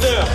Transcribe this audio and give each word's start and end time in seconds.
Moteur, 0.00 0.26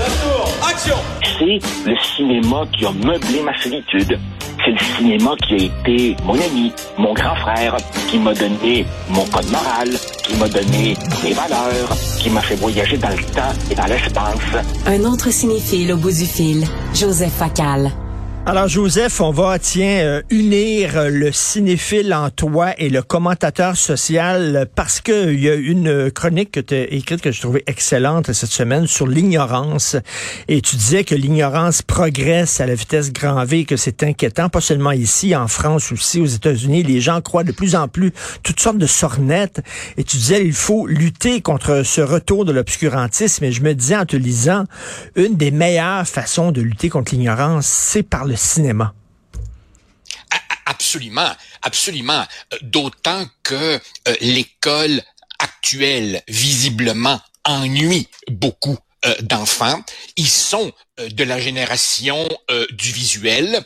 la 0.61 0.67
action 0.67 0.95
C'est 1.21 1.89
le 1.89 1.95
cinéma 2.15 2.63
qui 2.71 2.85
a 2.85 2.91
meublé 2.91 3.41
ma 3.41 3.57
solitude. 3.59 4.19
C'est 4.63 4.71
le 4.71 4.95
cinéma 4.95 5.35
qui 5.47 5.53
a 5.53 5.57
été 5.57 6.15
mon 6.23 6.33
ami, 6.33 6.71
mon 6.99 7.13
grand 7.13 7.35
frère, 7.35 7.75
qui 8.07 8.19
m'a 8.19 8.33
donné 8.35 8.85
mon 9.09 9.25
code 9.25 9.49
moral, 9.49 9.89
qui 10.23 10.35
m'a 10.35 10.47
donné 10.47 10.95
mes 11.23 11.33
valeurs, 11.33 11.89
qui 12.19 12.29
m'a 12.29 12.41
fait 12.41 12.55
voyager 12.55 12.97
dans 12.97 13.09
le 13.09 13.23
temps 13.33 13.53
et 13.71 13.75
dans 13.75 13.85
l'espace. 13.85 14.65
Un 14.85 15.03
autre 15.03 15.31
cinéphile 15.31 15.93
au 15.93 15.97
bout 15.97 16.11
du 16.11 16.25
fil, 16.25 16.63
Joseph 16.93 17.33
Facal. 17.33 17.91
Alors 18.47 18.67
Joseph, 18.67 19.21
on 19.21 19.31
va 19.31 19.57
tiens 19.57 20.03
euh, 20.03 20.21
unir 20.29 21.09
le 21.09 21.31
cinéphile 21.31 22.13
en 22.13 22.29
toi 22.29 22.75
et 22.77 22.89
le 22.89 23.01
commentateur 23.01 23.75
social 23.75 24.67
parce 24.75 25.01
que 25.01 25.33
il 25.33 25.39
y 25.39 25.49
a 25.49 25.55
une 25.55 26.11
chronique 26.11 26.51
que 26.51 26.59
tu 26.59 26.75
as 26.75 26.93
écrite 26.93 27.21
que 27.21 27.31
je 27.31 27.41
trouvais 27.41 27.63
excellente 27.65 28.31
cette 28.33 28.51
semaine 28.51 28.85
sur 28.85 29.07
l'ignorance. 29.07 29.95
Et 30.47 30.61
tu 30.61 30.75
disais 30.75 31.03
que 31.03 31.15
l'ignorance 31.15 31.81
progresse 31.81 32.61
à 32.61 32.67
la 32.67 32.75
vitesse 32.75 33.11
grand 33.11 33.43
V 33.45 33.65
que 33.65 33.77
c'est 33.77 34.03
inquiétant 34.03 34.47
pas 34.47 34.61
seulement 34.61 34.91
ici 34.91 35.35
en 35.35 35.47
France 35.47 35.91
aussi 35.91 36.21
aux 36.21 36.27
États-Unis. 36.27 36.83
Les 36.83 37.01
gens 37.01 37.21
croient 37.21 37.43
de 37.43 37.51
plus 37.51 37.75
en 37.75 37.87
plus 37.87 38.11
toutes 38.43 38.59
sortes 38.59 38.77
de 38.77 38.85
sornettes. 38.85 39.61
Et 39.97 40.03
tu 40.03 40.17
disais 40.17 40.45
il 40.45 40.53
faut 40.53 40.85
lutter 40.85 41.41
contre 41.41 41.81
ce 41.83 42.01
retour 42.01 42.45
de 42.45 42.51
l'obscurantisme. 42.51 43.43
Et 43.43 43.51
je 43.51 43.63
me 43.63 43.73
disais 43.73 43.97
en 43.97 44.05
te 44.05 44.15
lisant 44.15 44.65
une 45.15 45.35
des 45.35 45.49
meilleures 45.49 46.07
façons 46.07 46.51
de 46.51 46.61
lutter 46.61 46.89
contre 46.89 47.15
l'ignorance 47.15 47.65
c'est 47.65 48.03
par 48.03 48.23
le 48.23 48.34
cinéma. 48.35 48.93
Absolument, 50.65 51.31
absolument. 51.61 52.25
Euh, 52.53 52.57
d'autant 52.61 53.25
que 53.43 53.55
euh, 53.55 54.15
l'école 54.21 55.01
actuelle, 55.39 56.23
visiblement, 56.27 57.21
ennuie 57.43 58.07
beaucoup 58.29 58.77
euh, 59.05 59.15
d'enfants. 59.21 59.81
Ils 60.15 60.27
sont 60.29 60.71
de 60.97 61.23
la 61.25 61.39
génération 61.39 62.25
du 62.71 62.93
visuel. 62.93 63.61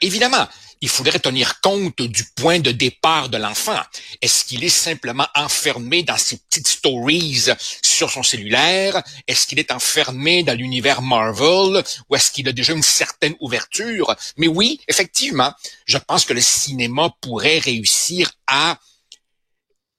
évidemment, 0.00 0.48
il 0.82 0.88
faudrait 0.88 1.20
tenir 1.20 1.60
compte 1.60 2.02
du 2.02 2.24
point 2.34 2.58
de 2.58 2.72
départ 2.72 3.28
de 3.28 3.38
l'enfant. 3.38 3.80
Est-ce 4.20 4.44
qu'il 4.44 4.64
est 4.64 4.68
simplement 4.68 5.28
enfermé 5.36 6.02
dans 6.02 6.18
ses 6.18 6.38
petites 6.38 6.66
stories 6.66 7.46
sur 7.82 8.10
son 8.10 8.24
cellulaire? 8.24 9.00
Est-ce 9.28 9.46
qu'il 9.46 9.60
est 9.60 9.70
enfermé 9.70 10.42
dans 10.42 10.58
l'univers 10.58 11.00
Marvel? 11.00 11.84
Ou 12.10 12.16
est-ce 12.16 12.32
qu'il 12.32 12.48
a 12.48 12.52
déjà 12.52 12.72
une 12.72 12.82
certaine 12.82 13.36
ouverture? 13.38 14.14
Mais 14.36 14.48
oui, 14.48 14.80
effectivement, 14.88 15.54
je 15.86 15.98
pense 15.98 16.24
que 16.24 16.32
le 16.32 16.40
cinéma 16.40 17.10
pourrait 17.20 17.60
réussir 17.60 18.32
à 18.48 18.76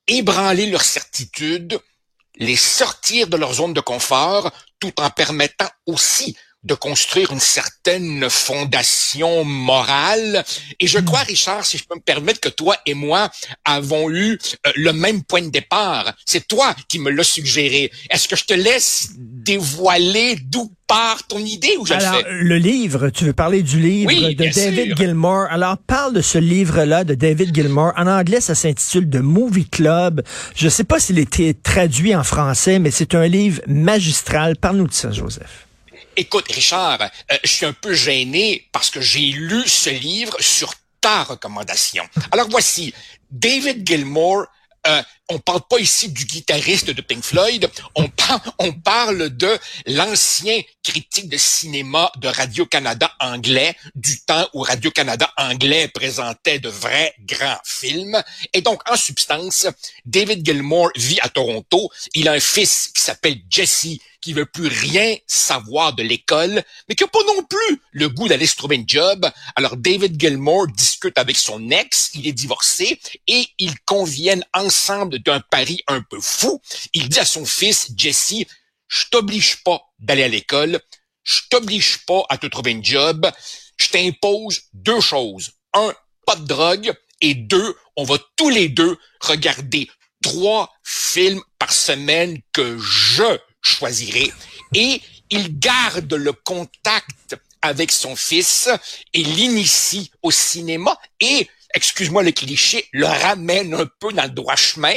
ébranler 0.07 0.65
leurs 0.65 0.83
certitudes, 0.83 1.79
les 2.35 2.57
sortir 2.57 3.27
de 3.27 3.37
leur 3.37 3.53
zone 3.53 3.73
de 3.73 3.79
confort, 3.79 4.51
tout 4.79 4.99
en 4.99 5.09
permettant 5.09 5.69
aussi 5.85 6.35
de 6.63 6.73
construire 6.73 7.31
une 7.31 7.39
certaine 7.39 8.29
fondation 8.29 9.43
morale. 9.43 10.43
Et 10.79 10.87
je 10.87 10.99
crois, 10.99 11.19
Richard, 11.19 11.65
si 11.65 11.77
je 11.77 11.83
peux 11.83 11.95
me 11.95 12.01
permettre, 12.01 12.39
que 12.39 12.49
toi 12.49 12.75
et 12.85 12.93
moi 12.93 13.29
avons 13.65 14.09
eu 14.09 14.37
euh, 14.65 14.71
le 14.75 14.93
même 14.93 15.23
point 15.23 15.41
de 15.41 15.49
départ. 15.49 16.13
C'est 16.25 16.47
toi 16.47 16.73
qui 16.87 16.99
me 16.99 17.09
l'as 17.11 17.23
suggéré. 17.23 17.91
Est-ce 18.09 18.27
que 18.27 18.35
je 18.35 18.45
te 18.45 18.53
laisse 18.53 19.09
dévoiler 19.17 20.37
d'où 20.45 20.71
part 20.87 21.25
ton 21.27 21.39
idée 21.39 21.75
ou 21.79 21.85
je 21.85 21.93
Alors, 21.93 22.17
le 22.17 22.23
fais? 22.23 22.29
le 22.31 22.57
livre, 22.57 23.09
tu 23.09 23.25
veux 23.25 23.33
parler 23.33 23.61
du 23.61 23.79
livre 23.79 24.11
de 24.11 24.53
David 24.53 24.97
Gilmour. 24.97 25.45
Alors, 25.49 25.77
parle 25.77 26.13
de 26.13 26.21
ce 26.21 26.37
livre-là 26.37 27.03
de 27.03 27.13
David 27.13 27.53
Gilmour. 27.53 27.91
En 27.97 28.07
anglais, 28.07 28.41
ça 28.41 28.55
s'intitule 28.55 29.09
The 29.09 29.17
Movie 29.17 29.67
Club. 29.67 30.21
Je 30.55 30.69
sais 30.69 30.83
pas 30.83 30.99
s'il 30.99 31.17
a 31.19 31.21
été 31.21 31.53
traduit 31.53 32.15
en 32.15 32.23
français, 32.23 32.79
mais 32.79 32.91
c'est 32.91 33.15
un 33.15 33.27
livre 33.27 33.61
magistral. 33.67 34.55
Parle-nous 34.55 34.87
de 34.87 34.93
ça, 34.93 35.11
Joseph. 35.11 35.67
Écoute, 36.15 36.51
Richard, 36.51 37.01
euh, 37.01 37.37
je 37.43 37.49
suis 37.49 37.65
un 37.65 37.73
peu 37.73 37.93
gêné 37.93 38.67
parce 38.71 38.89
que 38.89 39.01
j'ai 39.01 39.31
lu 39.31 39.67
ce 39.67 39.89
livre 39.89 40.35
sur 40.39 40.73
ta 41.01 41.23
recommandation. 41.23 42.07
Alors 42.31 42.47
voici, 42.49 42.93
David 43.29 43.87
Gilmour, 43.87 44.45
euh, 44.87 45.01
on 45.29 45.39
parle 45.39 45.61
pas 45.69 45.79
ici 45.79 46.09
du 46.09 46.25
guitariste 46.25 46.89
de 46.89 47.01
Pink 47.01 47.23
Floyd, 47.23 47.69
on, 47.95 48.09
parle, 48.73 49.29
de 49.29 49.57
l'ancien 49.87 50.61
critique 50.83 51.29
de 51.29 51.37
cinéma 51.37 52.11
de 52.17 52.27
Radio-Canada 52.27 53.11
anglais, 53.19 53.75
du 53.95 54.19
temps 54.21 54.47
où 54.53 54.61
Radio-Canada 54.61 55.31
anglais 55.37 55.87
présentait 55.87 56.59
de 56.59 56.69
vrais 56.69 57.13
grands 57.19 57.59
films. 57.63 58.21
Et 58.53 58.61
donc, 58.61 58.81
en 58.89 58.97
substance, 58.97 59.67
David 60.05 60.45
Gilmour 60.45 60.89
vit 60.95 61.19
à 61.21 61.29
Toronto. 61.29 61.89
Il 62.13 62.27
a 62.27 62.33
un 62.33 62.39
fils 62.39 62.89
qui 62.93 63.01
s'appelle 63.01 63.37
Jesse, 63.49 63.99
qui 64.23 64.31
veut 64.31 64.45
plus 64.45 64.67
rien 64.67 65.17
savoir 65.27 65.93
de 65.93 66.01
l'école, 66.01 66.63
mais 66.87 66.95
qui 66.95 67.03
n'a 67.03 67.09
pas 67.09 67.19
non 67.27 67.43
plus 67.43 67.81
le 67.91 68.07
goût 68.07 68.29
d'aller 68.29 68.45
se 68.45 68.55
trouver 68.55 68.77
un 68.77 68.83
job. 68.87 69.29
Alors 69.57 69.75
David 69.75 70.17
Gilmour 70.17 70.67
discute 70.67 71.17
avec 71.17 71.37
son 71.37 71.69
ex, 71.71 72.11
il 72.13 72.25
est 72.25 72.31
divorcé, 72.31 72.99
et 73.27 73.45
ils 73.59 73.77
conviennent 73.81 74.45
ensemble 74.53 75.12
d'un 75.17 75.39
pari 75.39 75.83
un 75.87 76.01
peu 76.01 76.19
fou. 76.19 76.61
Il 76.93 77.09
dit 77.09 77.19
à 77.19 77.25
son 77.25 77.45
fils, 77.45 77.91
Jesse, 77.95 78.45
je 78.87 79.05
t'oblige 79.11 79.63
pas 79.63 79.81
d'aller 79.99 80.23
à 80.23 80.27
l'école, 80.27 80.79
je 81.23 81.41
t'oblige 81.49 82.05
pas 82.05 82.23
à 82.29 82.37
te 82.37 82.47
trouver 82.47 82.73
un 82.73 82.83
job, 82.83 83.29
je 83.77 83.87
t'impose 83.89 84.61
deux 84.73 85.01
choses. 85.01 85.51
Un, 85.73 85.93
pas 86.25 86.35
de 86.35 86.45
drogue, 86.45 86.93
et 87.21 87.35
deux, 87.35 87.75
on 87.95 88.03
va 88.03 88.17
tous 88.35 88.49
les 88.49 88.69
deux 88.69 88.97
regarder 89.21 89.89
trois 90.21 90.71
films 90.83 91.41
par 91.57 91.71
semaine 91.71 92.39
que 92.51 92.77
je 92.79 93.37
choisirait. 93.61 94.31
Et 94.73 95.01
il 95.29 95.57
garde 95.57 96.13
le 96.13 96.33
contact 96.33 97.37
avec 97.61 97.91
son 97.91 98.15
fils 98.15 98.69
et 99.13 99.23
l'initie 99.23 100.11
au 100.21 100.31
cinéma 100.31 100.97
et 101.19 101.47
excuse-moi 101.73 102.23
le 102.23 102.31
cliché, 102.31 102.85
le 102.91 103.05
ramène 103.05 103.73
un 103.73 103.85
peu 103.99 104.13
dans 104.13 104.23
le 104.23 104.29
droit 104.29 104.55
chemin 104.55 104.93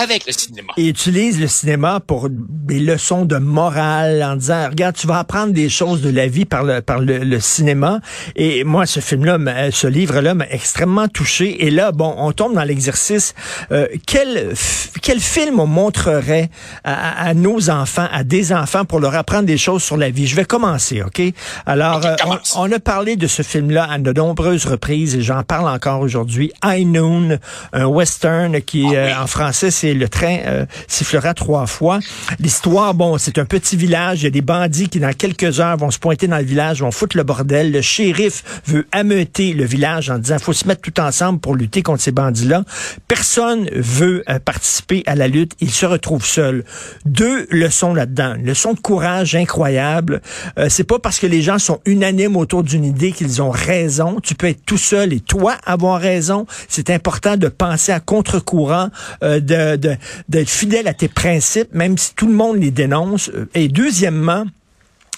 avec 0.00 0.26
le 0.26 0.32
cinéma. 0.32 0.72
Et 0.76 0.88
utilise 0.88 1.40
le 1.40 1.48
cinéma 1.48 2.00
pour 2.00 2.28
des 2.30 2.80
leçons 2.80 3.24
de 3.24 3.36
morale 3.36 4.22
en 4.22 4.36
disant, 4.36 4.68
regarde, 4.68 4.94
tu 4.96 5.06
vas 5.06 5.18
apprendre 5.18 5.52
des 5.52 5.68
choses 5.68 6.02
de 6.02 6.10
la 6.10 6.26
vie 6.26 6.44
par 6.44 6.64
le, 6.64 6.82
par 6.82 7.00
le, 7.00 7.40
cinéma. 7.40 8.00
Et 8.36 8.62
moi, 8.64 8.86
ce 8.86 9.00
film-là, 9.00 9.70
ce 9.70 9.86
livre-là 9.86 10.34
m'a 10.34 10.48
extrêmement 10.50 11.08
touché. 11.08 11.64
Et 11.64 11.70
là, 11.70 11.92
bon, 11.92 12.14
on 12.18 12.32
tombe 12.32 12.54
dans 12.54 12.64
l'exercice. 12.64 13.34
Euh, 13.70 13.88
quel, 14.06 14.54
quel 15.00 15.20
film 15.20 15.60
on 15.60 15.66
montrerait 15.66 16.50
à, 16.84 17.28
à, 17.28 17.34
nos 17.34 17.70
enfants, 17.70 18.08
à 18.12 18.22
des 18.22 18.52
enfants, 18.52 18.84
pour 18.84 19.00
leur 19.00 19.14
apprendre 19.14 19.44
des 19.44 19.58
choses 19.58 19.82
sur 19.82 19.96
la 19.96 20.10
vie? 20.10 20.26
Je 20.26 20.36
vais 20.36 20.44
commencer, 20.44 21.02
OK? 21.02 21.22
Alors, 21.66 22.04
euh, 22.04 22.14
on, 22.26 22.38
on 22.56 22.72
a 22.72 22.78
parlé 22.78 23.16
de 23.16 23.26
ce 23.26 23.42
film-là 23.42 23.88
à 23.90 23.98
de 23.98 24.12
nombreuses 24.12 24.66
reprises 24.66 25.16
et 25.16 25.22
j'en 25.22 25.42
parle 25.42 25.68
encore 25.68 26.01
aujourd'hui. 26.02 26.52
High 26.64 26.86
Noon, 26.86 27.38
un 27.72 27.86
western 27.86 28.60
qui, 28.60 28.84
ah 28.88 28.98
euh, 28.98 29.22
en 29.22 29.26
français, 29.26 29.70
c'est 29.70 29.94
le 29.94 30.08
train 30.08 30.38
euh, 30.46 30.66
sifflera 30.88 31.34
trois 31.34 31.66
fois. 31.66 32.00
L'histoire, 32.38 32.94
bon, 32.94 33.18
c'est 33.18 33.38
un 33.38 33.44
petit 33.44 33.76
village. 33.76 34.20
Il 34.20 34.24
y 34.24 34.26
a 34.26 34.30
des 34.30 34.42
bandits 34.42 34.88
qui, 34.88 35.00
dans 35.00 35.12
quelques 35.12 35.60
heures, 35.60 35.76
vont 35.76 35.90
se 35.90 35.98
pointer 35.98 36.26
dans 36.26 36.38
le 36.38 36.44
village, 36.44 36.82
vont 36.82 36.90
foutre 36.90 37.16
le 37.16 37.22
bordel. 37.22 37.72
Le 37.72 37.80
shérif 37.80 38.42
veut 38.66 38.86
ameuter 38.92 39.52
le 39.52 39.64
village 39.64 40.10
en 40.10 40.18
disant, 40.18 40.38
faut 40.38 40.52
se 40.52 40.66
mettre 40.66 40.82
tout 40.82 41.00
ensemble 41.00 41.40
pour 41.40 41.54
lutter 41.54 41.82
contre 41.82 42.02
ces 42.02 42.12
bandits-là. 42.12 42.64
Personne 43.08 43.68
veut 43.72 44.22
euh, 44.28 44.38
participer 44.38 45.02
à 45.06 45.14
la 45.14 45.28
lutte. 45.28 45.52
Il 45.60 45.70
se 45.70 45.86
retrouve 45.86 46.24
seul. 46.24 46.64
Deux 47.04 47.46
leçons 47.50 47.94
là-dedans. 47.94 48.34
Leçon 48.42 48.74
de 48.74 48.80
courage 48.80 49.34
incroyable. 49.34 50.20
C'est 50.68 50.84
pas 50.84 50.98
parce 50.98 51.18
que 51.18 51.26
les 51.26 51.42
gens 51.42 51.58
sont 51.58 51.80
unanimes 51.86 52.36
autour 52.36 52.62
d'une 52.62 52.84
idée 52.84 53.12
qu'ils 53.12 53.42
ont 53.42 53.50
raison. 53.50 54.18
Tu 54.22 54.34
peux 54.34 54.48
être 54.48 54.64
tout 54.64 54.78
seul 54.78 55.12
et 55.12 55.20
toi 55.20 55.56
avoir 55.64 55.91
raison. 55.98 56.46
C'est 56.68 56.90
important 56.90 57.36
de 57.36 57.48
penser 57.48 57.92
à 57.92 58.00
contre-courant, 58.00 58.90
euh, 59.22 59.40
de, 59.40 59.96
d'être 60.28 60.50
fidèle 60.50 60.88
à 60.88 60.94
tes 60.94 61.08
principes, 61.08 61.72
même 61.72 61.98
si 61.98 62.14
tout 62.14 62.26
le 62.26 62.34
monde 62.34 62.58
les 62.58 62.70
dénonce. 62.70 63.30
Et 63.54 63.68
deuxièmement, 63.68 64.44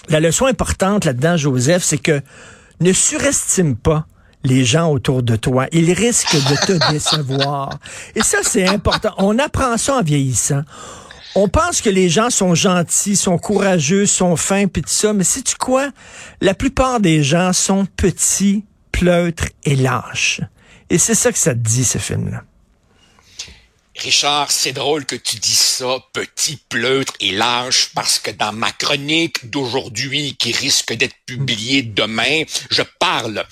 la 0.09 0.19
leçon 0.19 0.45
importante 0.45 1.05
là-dedans, 1.05 1.37
Joseph, 1.37 1.83
c'est 1.83 1.97
que 1.97 2.21
ne 2.79 2.93
surestime 2.93 3.75
pas 3.75 4.05
les 4.43 4.63
gens 4.63 4.91
autour 4.91 5.23
de 5.23 5.35
toi. 5.35 5.67
Ils 5.71 5.91
risquent 5.93 6.35
de 6.35 6.65
te 6.65 6.91
décevoir. 6.91 7.79
Et 8.15 8.21
ça, 8.21 8.39
c'est 8.43 8.67
important. 8.67 9.13
On 9.17 9.39
apprend 9.39 9.77
ça 9.77 9.95
en 9.95 10.03
vieillissant. 10.03 10.61
On 11.37 11.49
pense 11.49 11.81
que 11.81 11.89
les 11.89 12.07
gens 12.07 12.29
sont 12.29 12.55
gentils, 12.55 13.17
sont 13.17 13.37
courageux, 13.37 14.05
sont 14.05 14.37
fins, 14.37 14.67
puis 14.67 14.81
tout 14.81 14.89
ça, 14.89 15.11
mais 15.11 15.25
sais-tu 15.25 15.55
quoi? 15.57 15.89
La 16.39 16.53
plupart 16.53 17.01
des 17.01 17.23
gens 17.23 17.51
sont 17.51 17.85
petits, 17.97 18.63
pleutres 18.93 19.49
et 19.65 19.75
lâches. 19.75 20.39
Et 20.89 20.97
c'est 20.97 21.15
ça 21.15 21.31
que 21.31 21.37
ça 21.37 21.53
te 21.53 21.59
dit, 21.59 21.85
ce 21.85 21.97
film-là. 21.97 22.43
Richard, 23.97 24.51
c'est 24.51 24.73
drôle 24.73 25.05
que 25.05 25.15
tu 25.15 25.37
dis 25.37 25.55
ça, 25.55 25.99
petit 26.11 26.57
pleutre 26.57 27.13
et 27.21 27.31
lâche, 27.31 27.91
parce 27.95 28.19
que 28.19 28.29
dans 28.29 28.51
ma 28.51 28.71
chronique 28.73 29.49
d'aujourd'hui, 29.49 30.35
qui 30.37 30.51
risque 30.51 30.93
d'être 30.93 31.15
publiée 31.25 31.81
demain, 31.81 32.43
je 32.69 32.81
parle 32.99 33.45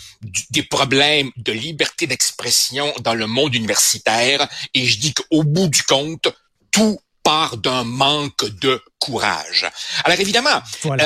des 0.50 0.64
problèmes 0.64 1.32
de 1.38 1.54
liberté 1.54 2.08
d'expression 2.08 2.94
dans 3.02 3.14
le 3.14 3.26
monde 3.26 3.56
universitaire, 3.56 4.50
et 4.74 4.86
je 4.86 5.00
dis 5.00 5.14
qu'au 5.14 5.44
bout 5.44 5.70
du 5.70 5.84
compte, 5.84 6.28
tout 6.72 7.00
part 7.24 7.56
d'un 7.56 7.86
manque 7.86 8.44
de 8.60 8.82
courage. 9.00 9.66
Alors 10.04 10.20
évidemment, 10.20 10.62
euh, 10.86 10.98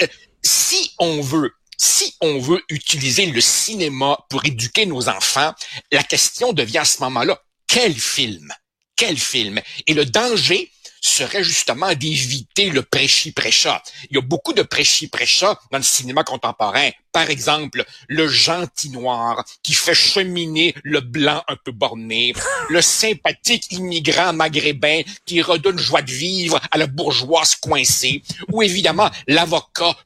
euh, 0.00 0.06
si 0.44 0.92
on 1.00 1.20
veut 1.20 1.52
si 1.76 2.14
on 2.20 2.38
veut 2.38 2.62
utiliser 2.68 3.26
le 3.26 3.40
cinéma 3.40 4.18
pour 4.30 4.44
éduquer 4.44 4.86
nos 4.86 5.08
enfants, 5.08 5.52
la 5.92 6.02
question 6.02 6.52
devient 6.52 6.78
à 6.78 6.84
ce 6.84 7.02
moment-là, 7.02 7.40
quel 7.66 7.94
film? 7.94 8.52
Quel 8.96 9.18
film? 9.18 9.60
Et 9.86 9.94
le 9.94 10.06
danger, 10.06 10.70
serait 11.06 11.44
justement 11.44 11.94
d'éviter 11.94 12.70
le 12.70 12.82
prêchi-prêcha. 12.82 13.82
Il 14.10 14.16
y 14.16 14.18
a 14.18 14.22
beaucoup 14.22 14.52
de 14.52 14.62
prêchi-prêcha 14.62 15.58
dans 15.70 15.78
le 15.78 15.84
cinéma 15.84 16.24
contemporain. 16.24 16.90
Par 17.12 17.30
exemple, 17.30 17.84
le 18.08 18.28
gentil 18.28 18.90
noir 18.90 19.44
qui 19.62 19.72
fait 19.72 19.94
cheminer 19.94 20.74
le 20.82 21.00
blanc 21.00 21.42
un 21.48 21.56
peu 21.64 21.72
borné, 21.72 22.34
le 22.70 22.82
sympathique 22.82 23.70
immigrant 23.70 24.32
maghrébin 24.32 25.02
qui 25.24 25.40
redonne 25.42 25.78
joie 25.78 26.02
de 26.02 26.12
vivre 26.12 26.60
à 26.70 26.78
la 26.78 26.86
bourgeoise 26.86 27.56
coincée, 27.56 28.22
ou 28.52 28.62
évidemment 28.62 29.10
l'avocat 29.26 29.96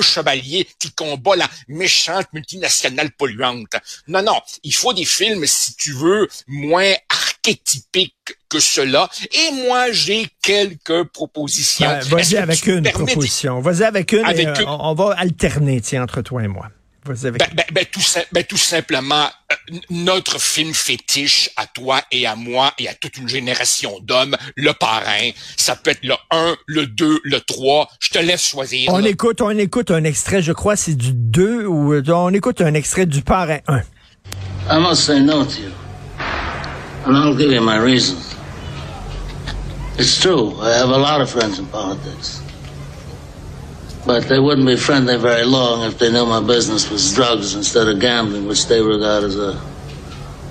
chevalier 0.00 0.66
qui 0.78 0.90
combat 0.92 1.36
la 1.36 1.48
méchante 1.68 2.26
multinationale 2.32 3.10
polluante. 3.12 3.76
Non, 4.08 4.22
non, 4.22 4.40
il 4.62 4.74
faut 4.74 4.92
des 4.92 5.04
films, 5.04 5.44
si 5.46 5.74
tu 5.76 5.92
veux, 5.92 6.28
moins 6.46 6.92
archétypiques 7.08 8.14
que 8.48 8.60
cela. 8.60 9.08
Et 9.32 9.52
moi, 9.66 9.90
j'ai 9.92 10.28
quelques 10.42 11.04
propositions. 11.04 11.88
Ben, 11.88 12.00
vas-y 12.00 12.36
avec 12.36 12.66
une 12.66 12.90
proposition. 12.90 13.60
Vas-y 13.60 13.84
avec 13.84 14.12
une. 14.12 14.24
Avec 14.24 14.46
et, 14.60 14.64
On, 14.66 14.90
on 14.90 14.94
va 14.94 15.14
alterner, 15.16 15.80
tiens, 15.80 16.02
entre 16.02 16.22
toi 16.22 16.42
et 16.42 16.48
moi. 16.48 16.68
Ben, 17.04 17.14
ben, 17.32 17.64
ben, 17.72 17.86
tout, 17.90 18.02
ben, 18.30 18.44
tout, 18.44 18.58
simplement, 18.58 19.24
euh, 19.24 19.28
notre 19.90 20.40
film 20.40 20.74
fétiche 20.74 21.50
à 21.56 21.66
toi 21.66 22.00
et 22.10 22.26
à 22.26 22.36
moi 22.36 22.72
et 22.78 22.88
à 22.88 22.94
toute 22.94 23.16
une 23.18 23.28
génération 23.28 23.98
d'hommes, 24.02 24.36
le 24.56 24.72
parrain, 24.72 25.30
ça 25.56 25.76
peut 25.76 25.90
être 25.90 26.04
le 26.04 26.14
1, 26.30 26.56
le 26.66 26.86
2, 26.86 27.20
le 27.24 27.40
3, 27.40 27.88
je 28.00 28.10
te 28.10 28.18
laisse 28.18 28.42
choisir. 28.42 28.92
On 28.92 29.04
écoute, 29.04 29.40
on 29.40 29.50
écoute 29.50 29.90
un 29.90 30.04
extrait, 30.04 30.42
je 30.42 30.52
crois 30.52 30.76
c'est 30.76 30.94
du 30.94 31.12
2 31.12 31.66
ou 31.66 31.94
euh, 31.94 32.02
on 32.08 32.32
écoute 32.32 32.60
un 32.60 32.74
extrait 32.74 33.06
du 33.06 33.22
parrain 33.22 33.58
1. 33.66 33.80
I 34.70 34.78
must 34.78 35.04
say 35.04 35.20
no 35.20 35.44
to 35.44 35.60
you. 35.60 35.72
And 37.06 37.16
I'll 37.16 37.34
give 37.34 37.50
you 37.50 37.60
my 37.60 37.78
reasons. 37.78 38.34
It's 39.98 40.20
true, 40.20 40.54
I 40.60 40.70
have 40.78 40.90
a 40.90 40.98
lot 40.98 41.20
of 41.20 41.30
friends 41.30 41.58
in 41.58 41.66
politics. 41.66 42.39
But 44.10 44.24
they 44.24 44.40
wouldn't 44.40 44.66
be 44.66 44.74
friendly 44.74 45.16
very 45.16 45.44
long 45.44 45.84
if 45.84 46.00
they 46.00 46.10
knew 46.10 46.26
my 46.26 46.40
business 46.40 46.90
was 46.90 47.14
drugs 47.14 47.54
instead 47.54 47.86
of 47.86 48.00
gambling, 48.00 48.48
which 48.48 48.66
they 48.66 48.82
regard 48.82 49.22
as 49.22 49.36
a, 49.36 49.50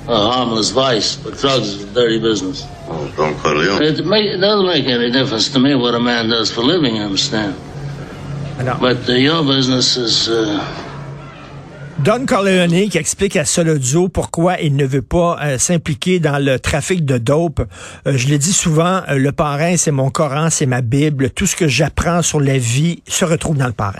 a 0.08 0.32
harmless 0.32 0.70
vice. 0.70 1.18
But 1.18 1.38
drugs 1.38 1.68
is 1.68 1.84
a 1.84 1.94
dirty 1.94 2.20
business. 2.20 2.66
Oh, 2.88 3.12
don't 3.18 3.38
Corleone. 3.40 3.84
It, 3.84 4.06
make, 4.06 4.28
it 4.28 4.38
doesn't 4.38 4.66
make 4.66 4.86
any 4.86 5.12
difference 5.12 5.50
to 5.50 5.60
me 5.60 5.76
what 5.76 5.94
a 5.94 6.00
man 6.00 6.30
does 6.30 6.50
for 6.50 6.62
a 6.62 6.64
living, 6.64 6.96
you 6.96 7.02
understand? 7.02 7.54
But 8.80 9.10
uh, 9.10 9.12
your 9.12 9.44
business 9.44 9.98
is... 9.98 10.30
Uh, 10.30 10.86
Don 12.04 12.25
Corleone 12.25 12.90
qui 12.90 12.98
explique 12.98 13.36
à 13.36 13.44
Solodio 13.44 14.07
pourquoi 14.07 14.57
il 14.62 14.78
ne 14.78 14.86
veut 14.86 15.01
pas 15.01 15.38
euh, 15.42 15.57
s'impliquer 15.57 16.19
dans 16.19 16.38
le 16.38 16.57
trafic 16.57 17.04
de 17.04 17.18
dope. 17.18 17.60
Euh, 18.07 18.18
je 18.18 18.28
l'ai 18.28 18.38
dit 18.38 18.54
souvent, 18.54 19.04
euh, 19.10 19.16
le 19.16 19.34
parrain, 19.34 19.75
c'est 19.75 19.92
mon 19.92 20.10
Coran, 20.10 20.50
c'est 20.50 20.66
ma 20.66 20.81
Bible. 20.81 21.30
Tout 21.30 21.46
ce 21.46 21.57
que 21.57 21.68
j'apprends 21.68 22.22
sur 22.22 22.40
la 22.40 22.57
vie 22.57 23.04
se 23.06 23.25
retrouve 23.25 23.57
dans 23.57 23.68
le 23.68 23.74
parrain. 23.74 24.00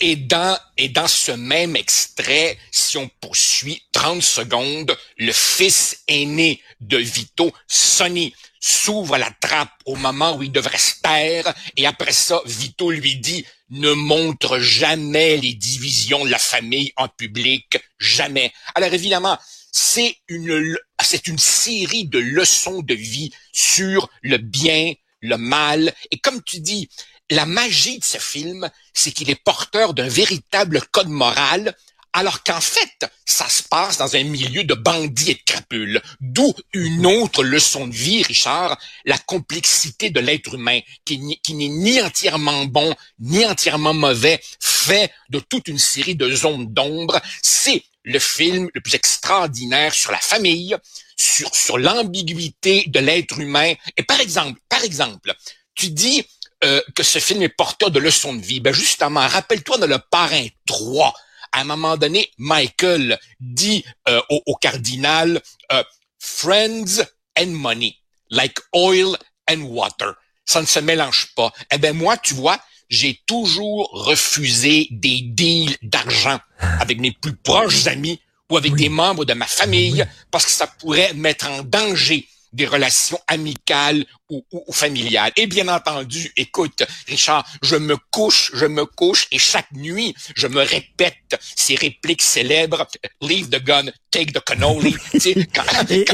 Et 0.00 0.14
dans, 0.14 0.56
et 0.78 0.88
dans 0.88 1.08
ce 1.08 1.32
même 1.32 1.74
extrait, 1.74 2.56
si 2.70 2.96
on 2.96 3.10
poursuit 3.20 3.82
30 3.90 4.22
secondes, 4.22 4.96
le 5.18 5.32
fils 5.32 6.04
aîné 6.06 6.60
de 6.80 6.98
Vito, 6.98 7.52
Sonny, 7.66 8.32
s'ouvre 8.66 9.18
la 9.18 9.30
trappe 9.30 9.74
au 9.84 9.94
moment 9.94 10.36
où 10.36 10.42
il 10.42 10.50
devrait 10.50 10.78
se 10.78 10.94
taire, 11.02 11.52
et 11.76 11.86
après 11.86 12.14
ça, 12.14 12.40
Vito 12.46 12.90
lui 12.90 13.16
dit, 13.16 13.44
ne 13.68 13.92
montre 13.92 14.58
jamais 14.58 15.36
les 15.36 15.52
divisions 15.52 16.24
de 16.24 16.30
la 16.30 16.38
famille 16.38 16.90
en 16.96 17.08
public, 17.08 17.76
jamais. 17.98 18.54
Alors 18.74 18.94
évidemment, 18.94 19.38
c'est 19.70 20.16
une, 20.28 20.78
c'est 21.02 21.26
une 21.26 21.38
série 21.38 22.06
de 22.06 22.18
leçons 22.18 22.80
de 22.80 22.94
vie 22.94 23.30
sur 23.52 24.08
le 24.22 24.38
bien, 24.38 24.94
le 25.20 25.36
mal, 25.36 25.92
et 26.10 26.18
comme 26.18 26.42
tu 26.42 26.60
dis, 26.60 26.88
la 27.30 27.44
magie 27.44 27.98
de 27.98 28.04
ce 28.04 28.18
film, 28.18 28.70
c'est 28.94 29.12
qu'il 29.12 29.28
est 29.28 29.44
porteur 29.44 29.92
d'un 29.92 30.08
véritable 30.08 30.80
code 30.90 31.08
moral 31.08 31.76
alors 32.14 32.44
qu'en 32.44 32.60
fait, 32.60 33.10
ça 33.26 33.48
se 33.48 33.64
passe 33.64 33.98
dans 33.98 34.14
un 34.14 34.22
milieu 34.22 34.62
de 34.62 34.74
bandits 34.74 35.32
et 35.32 35.34
de 35.34 35.42
crapules. 35.44 36.00
D'où 36.20 36.54
une 36.72 37.06
autre 37.06 37.42
leçon 37.42 37.88
de 37.88 37.92
vie, 37.92 38.22
Richard, 38.22 38.78
la 39.04 39.18
complexité 39.18 40.10
de 40.10 40.20
l'être 40.20 40.54
humain, 40.54 40.78
qui 41.04 41.18
n'est 41.18 41.68
ni 41.68 42.00
entièrement 42.00 42.66
bon, 42.66 42.94
ni 43.18 43.44
entièrement 43.44 43.94
mauvais, 43.94 44.40
fait 44.60 45.12
de 45.28 45.40
toute 45.40 45.66
une 45.66 45.78
série 45.78 46.14
de 46.14 46.30
zones 46.30 46.72
d'ombre. 46.72 47.20
C'est 47.42 47.82
le 48.04 48.20
film 48.20 48.70
le 48.72 48.80
plus 48.80 48.94
extraordinaire 48.94 49.92
sur 49.92 50.12
la 50.12 50.18
famille, 50.18 50.76
sur, 51.16 51.52
sur 51.52 51.78
l'ambiguïté 51.78 52.84
de 52.86 53.00
l'être 53.00 53.40
humain. 53.40 53.74
Et 53.96 54.04
par 54.04 54.20
exemple, 54.20 54.60
par 54.68 54.84
exemple, 54.84 55.34
tu 55.74 55.90
dis 55.90 56.24
euh, 56.62 56.80
que 56.94 57.02
ce 57.02 57.18
film 57.18 57.42
est 57.42 57.48
porteur 57.48 57.90
de 57.90 57.98
leçons 57.98 58.34
de 58.34 58.40
vie. 58.40 58.60
Ben 58.60 58.72
justement, 58.72 59.26
rappelle-toi 59.26 59.78
de 59.78 59.86
Le 59.86 59.98
Parrain 59.98 60.46
3, 60.66 61.12
à 61.54 61.60
un 61.60 61.64
moment 61.64 61.96
donné, 61.96 62.30
Michael 62.36 63.18
dit 63.38 63.84
euh, 64.08 64.20
au, 64.28 64.56
cardinal, 64.56 65.40
euh, 65.72 65.84
Friends 66.18 67.04
and 67.38 67.46
money, 67.46 67.96
like 68.28 68.58
oil 68.72 69.16
and 69.48 69.60
water. 69.62 70.14
Ça 70.44 70.60
ne 70.60 70.66
se 70.66 70.80
mélange 70.80 71.28
pas. 71.36 71.52
Eh 71.72 71.78
ben 71.78 71.96
moi, 71.96 72.16
tu 72.16 72.34
vois, 72.34 72.58
j'ai 72.90 73.20
toujours 73.26 73.88
refusé 73.92 74.88
des 74.90 75.20
deals 75.22 75.76
d'argent 75.82 76.40
avec 76.80 76.98
mes 76.98 77.12
plus 77.12 77.36
proches 77.36 77.86
amis 77.86 78.20
ou 78.50 78.56
avec 78.56 78.74
des 78.74 78.88
membres 78.88 79.24
de 79.24 79.34
ma 79.34 79.46
famille 79.46 80.04
parce 80.30 80.46
que 80.46 80.52
ça 80.52 80.66
pourrait 80.66 81.14
mettre 81.14 81.48
en 81.48 81.62
danger 81.62 82.26
des 82.54 82.66
relations 82.66 83.18
amicales 83.26 84.04
ou, 84.30 84.44
ou, 84.52 84.72
familiales. 84.72 85.32
Et 85.36 85.46
bien 85.46 85.68
entendu, 85.68 86.32
écoute, 86.36 86.84
Richard, 87.08 87.44
je 87.62 87.76
me 87.76 87.96
couche, 88.10 88.52
je 88.54 88.66
me 88.66 88.86
couche 88.86 89.26
et 89.32 89.38
chaque 89.38 89.70
nuit, 89.72 90.14
je 90.34 90.46
me 90.46 90.60
répète 90.60 91.38
ces 91.56 91.74
répliques 91.74 92.22
célèbres, 92.22 92.86
leave 93.20 93.50
the 93.50 93.62
gun, 93.62 93.84
take 94.10 94.32
the 94.32 94.40
cannoli. 94.44 94.94
quand, 95.54 95.90
et, 95.90 96.04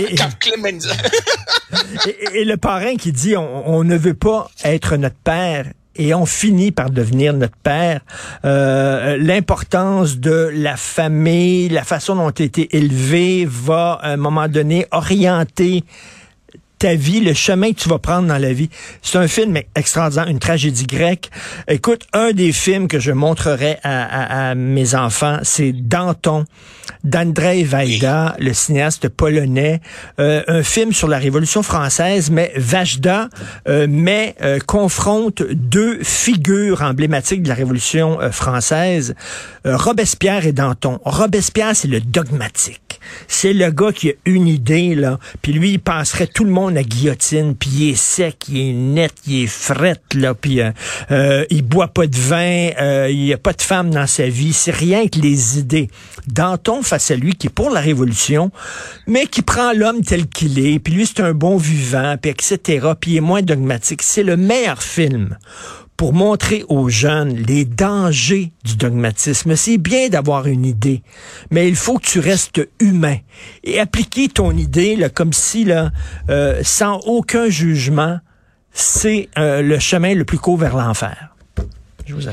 et, 2.35 2.45
le 2.45 2.57
parrain 2.57 2.97
qui 2.97 3.13
dit, 3.13 3.37
on, 3.37 3.69
on 3.69 3.85
ne 3.85 3.97
veut 3.97 4.15
pas 4.15 4.51
être 4.65 4.97
notre 4.97 5.17
père, 5.17 5.67
et 5.97 6.15
on 6.15 6.25
finit 6.25 6.73
par 6.73 6.91
devenir 6.91 7.35
notre 7.35 7.57
père. 7.57 8.01
Euh, 8.45 9.19
L'importance 9.19 10.19
de 10.19 10.51
la 10.53 10.77
famille, 10.77 11.69
la 11.69 11.85
façon 11.85 12.17
dont 12.17 12.31
tu 12.31 12.45
été 12.45 12.75
élevé 12.77 13.47
va 13.47 13.99
à 14.01 14.13
un 14.13 14.17
moment 14.17 14.49
donné 14.49 14.87
orienter 14.93 15.85
ta 16.81 16.95
vie, 16.95 17.21
le 17.21 17.35
chemin 17.35 17.73
que 17.73 17.79
tu 17.79 17.89
vas 17.91 17.99
prendre 17.99 18.27
dans 18.27 18.39
la 18.39 18.53
vie. 18.55 18.71
C'est 19.03 19.19
un 19.19 19.29
film 19.29 19.59
extraordinaire, 19.77 20.29
une 20.29 20.39
tragédie 20.39 20.87
grecque. 20.87 21.31
Écoute, 21.69 22.07
un 22.15 22.33
des 22.33 22.53
films 22.53 22.89
que 22.89 22.99
je 22.99 23.13
montrerai 23.13 23.77
à, 23.83 24.49
à, 24.51 24.55
mes 24.55 24.95
enfants, 24.95 25.39
c'est 25.43 25.73
Danton 25.73 26.47
d'Andrzej 27.05 27.69
Wajda, 27.71 28.37
le 28.39 28.55
cinéaste 28.55 29.11
polonais. 29.11 29.81
Euh, 30.19 30.43
un 30.49 30.63
film 30.63 30.93
sur 30.93 31.07
la 31.07 31.19
Révolution 31.19 31.63
française, 31.63 32.31
mais 32.31 32.51
Vajda 32.57 33.29
euh, 33.69 33.87
mais 33.89 34.35
euh, 34.43 34.59
confronte 34.67 35.43
deux 35.43 36.03
figures 36.03 36.81
emblématiques 36.81 37.43
de 37.43 37.49
la 37.49 37.55
Révolution 37.55 38.19
française, 38.33 39.15
Robespierre 39.67 40.47
et 40.47 40.53
Danton. 40.53 40.99
Robespierre, 41.05 41.77
c'est 41.77 41.89
le 41.89 42.01
dogmatique. 42.01 42.90
C'est 43.29 43.53
le 43.53 43.71
gars 43.71 43.93
qui 43.93 44.11
a 44.11 44.13
une 44.25 44.49
idée, 44.49 44.95
là, 44.95 45.19
puis 45.43 45.53
lui, 45.53 45.73
il 45.73 45.79
passerait 45.79 46.27
tout 46.27 46.45
le 46.45 46.51
monde 46.51 46.75
la 46.75 46.83
guillotine, 46.83 47.55
puis 47.55 47.71
il 47.71 47.91
est 47.91 47.95
sec, 47.95 48.47
il 48.49 48.59
est 48.59 48.73
net, 48.73 49.13
il 49.27 49.45
est 49.45 49.47
fret, 49.47 50.01
là, 50.15 50.35
puis 50.35 50.61
euh, 50.61 50.71
euh, 51.11 51.45
il 51.51 51.63
boit 51.63 51.89
pas 51.89 52.07
de 52.07 52.17
vin, 52.17 52.71
euh, 52.81 53.09
il 53.11 53.25
y 53.27 53.33
a 53.33 53.39
pas 53.39 53.53
de 53.53 53.63
femme 53.63 53.91
dans 53.91 54.07
sa 54.07 54.29
vie, 54.29 54.53
c'est 54.53 54.75
rien 54.75 55.09
que 55.09 55.19
les 55.19 55.59
idées. 55.59 55.89
Danton 56.27 56.83
face 56.83 57.11
à 57.11 57.17
lui 57.17 57.35
qui 57.35 57.49
est 57.49 57.51
pour 57.51 57.71
la 57.71 57.81
révolution, 57.81 58.51
mais 59.07 59.27
qui 59.27 59.43
prend 59.43 59.73
l'homme 59.73 60.03
tel 60.03 60.27
qu'il 60.27 60.59
est, 60.59 60.79
puis 60.79 60.95
lui 60.95 61.07
c'est 61.07 61.21
un 61.21 61.33
bon 61.33 61.57
vivant, 61.57 62.17
puis 62.21 62.31
etc., 62.31 62.89
puis 63.01 63.13
il 63.13 63.17
est 63.19 63.21
moins 63.21 63.43
dogmatique. 63.43 64.03
C'est 64.03 64.23
le 64.23 64.37
meilleur 64.37 64.83
film 64.83 65.37
pour 66.01 66.15
montrer 66.15 66.65
aux 66.71 66.89
jeunes 66.89 67.37
les 67.47 67.67
dangers 67.67 68.53
du 68.65 68.77
dogmatisme. 68.77 69.55
C'est 69.55 69.77
bien 69.77 70.09
d'avoir 70.09 70.47
une 70.47 70.65
idée, 70.65 71.03
mais 71.51 71.69
il 71.69 71.77
faut 71.77 71.99
que 71.99 72.07
tu 72.07 72.21
restes 72.21 72.67
humain 72.79 73.19
et 73.65 73.79
appliquer 73.79 74.29
ton 74.29 74.57
idée 74.57 74.97
là, 74.97 75.11
comme 75.11 75.35
si, 75.35 75.65
là, 75.65 75.91
euh, 76.31 76.63
sans 76.65 77.01
aucun 77.01 77.51
jugement, 77.51 78.19
c'est 78.73 79.29
euh, 79.37 79.61
le 79.61 79.79
chemin 79.79 80.15
le 80.15 80.25
plus 80.25 80.39
court 80.39 80.57
vers 80.57 80.75
l'enfer. 80.75 81.37
Je 82.07 82.15
vous 82.15 82.27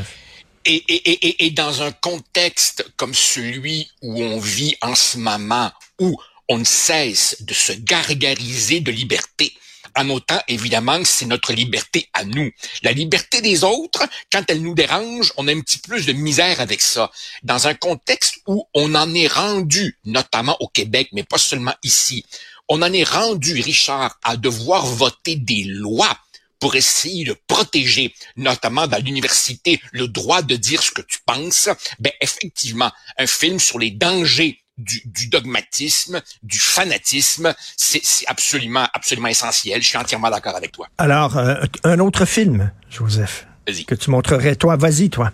Et, 0.63 0.75
et, 0.87 1.27
et, 1.27 1.45
et 1.47 1.51
dans 1.51 1.81
un 1.81 1.91
contexte 1.91 2.89
comme 2.95 3.13
celui 3.13 3.89
où 4.01 4.23
on 4.23 4.39
vit 4.39 4.77
en 4.81 4.95
ce 4.95 5.17
moment, 5.17 5.71
où 5.99 6.15
on 6.47 6.59
ne 6.59 6.63
cesse 6.63 7.43
de 7.43 7.53
se 7.53 7.73
gargariser 7.73 8.79
de 8.79 8.91
liberté, 8.93 9.51
en 9.97 10.09
autant, 10.09 10.39
évidemment, 10.47 10.99
que 10.99 11.07
c'est 11.07 11.25
notre 11.25 11.53
liberté 11.53 12.09
à 12.13 12.23
nous. 12.23 12.51
La 12.83 12.91
liberté 12.91 13.41
des 13.41 13.63
autres, 13.63 14.07
quand 14.31 14.43
elle 14.47 14.61
nous 14.61 14.75
dérange, 14.75 15.33
on 15.37 15.47
a 15.47 15.53
un 15.53 15.61
petit 15.61 15.79
plus 15.79 16.05
de 16.05 16.13
misère 16.13 16.61
avec 16.61 16.81
ça. 16.81 17.11
Dans 17.43 17.67
un 17.67 17.73
contexte 17.73 18.35
où 18.47 18.65
on 18.73 18.95
en 18.95 19.13
est 19.13 19.27
rendu, 19.27 19.97
notamment 20.05 20.55
au 20.59 20.67
Québec, 20.67 21.09
mais 21.13 21.23
pas 21.23 21.37
seulement 21.37 21.73
ici, 21.83 22.23
on 22.69 22.81
en 22.81 22.93
est 22.93 23.03
rendu, 23.03 23.59
Richard, 23.61 24.19
à 24.23 24.37
devoir 24.37 24.85
voter 24.85 25.35
des 25.35 25.63
lois 25.63 26.17
pour 26.59 26.75
essayer 26.75 27.23
de 27.23 27.35
protéger, 27.47 28.13
notamment 28.35 28.87
dans 28.87 29.03
l'université, 29.03 29.79
le 29.91 30.07
droit 30.07 30.41
de 30.41 30.55
dire 30.55 30.81
ce 30.81 30.91
que 30.91 31.01
tu 31.01 31.19
penses, 31.25 31.69
ben 31.99 32.11
effectivement, 32.21 32.91
un 33.17 33.27
film 33.27 33.59
sur 33.59 33.79
les 33.79 33.91
dangers 33.91 34.59
du, 34.77 35.27
dogmatisme, 35.27 36.21
du 36.43 36.59
fanatisme, 36.59 37.53
c'est 37.75 38.01
absolument, 38.27 38.87
absolument 38.93 39.27
essentiel. 39.27 39.81
Je 39.81 39.87
suis 39.87 39.97
entièrement 39.97 40.29
d'accord 40.29 40.55
avec 40.55 40.71
toi. 40.71 40.87
Alors, 40.97 41.37
euh, 41.37 41.55
un 41.83 41.99
autre 41.99 42.25
film, 42.25 42.71
Joseph, 42.89 43.47
que 43.87 43.95
tu 43.95 44.09
montrerais, 44.09 44.55
toi, 44.55 44.75
vas-y, 44.75 45.09
toi. 45.09 45.31